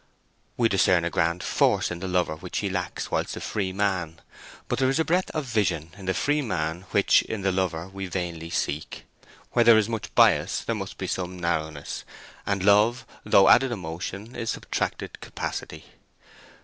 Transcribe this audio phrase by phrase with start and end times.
[0.57, 4.19] We discern a grand force in the lover which he lacks whilst a free man;
[4.67, 7.87] but there is a breadth of vision in the free man which in the lover
[7.87, 9.05] we vainly seek.
[9.51, 12.03] Where there is much bias there must be some narrowness,
[12.47, 15.85] and love, though added emotion, is subtracted capacity.